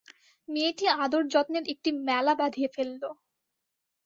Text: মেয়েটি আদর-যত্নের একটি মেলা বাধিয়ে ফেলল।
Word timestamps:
মেয়েটি 0.49 0.85
আদর-যত্নের 0.97 1.65
একটি 1.73 1.89
মেলা 2.07 2.33
বাধিয়ে 2.39 2.69
ফেলল। 2.75 3.01